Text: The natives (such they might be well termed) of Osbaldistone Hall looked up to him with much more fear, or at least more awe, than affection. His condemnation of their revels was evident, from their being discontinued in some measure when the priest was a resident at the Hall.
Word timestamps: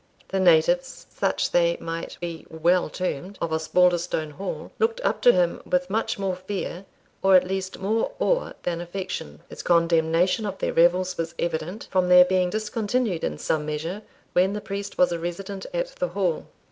The 0.29 0.39
natives 0.39 1.05
(such 1.11 1.51
they 1.51 1.77
might 1.79 2.17
be 2.19 2.47
well 2.49 2.89
termed) 2.89 3.37
of 3.39 3.51
Osbaldistone 3.53 4.31
Hall 4.31 4.71
looked 4.79 4.99
up 5.01 5.21
to 5.21 5.31
him 5.31 5.61
with 5.63 5.91
much 5.91 6.17
more 6.17 6.35
fear, 6.35 6.85
or 7.21 7.35
at 7.35 7.47
least 7.47 7.77
more 7.77 8.11
awe, 8.17 8.53
than 8.63 8.81
affection. 8.81 9.41
His 9.47 9.61
condemnation 9.61 10.47
of 10.47 10.57
their 10.57 10.73
revels 10.73 11.19
was 11.19 11.35
evident, 11.37 11.87
from 11.91 12.09
their 12.09 12.25
being 12.25 12.49
discontinued 12.49 13.23
in 13.23 13.37
some 13.37 13.63
measure 13.63 14.01
when 14.33 14.53
the 14.53 14.59
priest 14.59 14.97
was 14.97 15.11
a 15.11 15.19
resident 15.19 15.67
at 15.71 15.89
the 15.97 16.07
Hall. 16.07 16.47